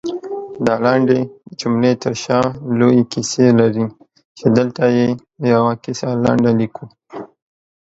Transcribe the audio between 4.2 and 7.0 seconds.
چې دلته يې يوه کيسه لنډه ليکو